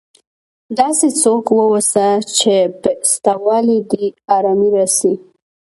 [0.77, 4.05] داسي څوک واوسه، چي په سته والي دي
[4.37, 5.13] ارامي راسي.